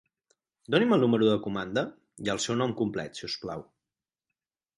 [0.75, 1.83] Doni'm el número de comanda
[2.29, 3.63] i el seu nom complet si us plau.